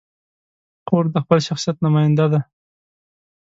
خور 0.87 1.05
د 1.13 1.15
خپل 1.23 1.39
شخصیت 1.47 1.77
نماینده 1.85 2.25
ده. 2.33 2.39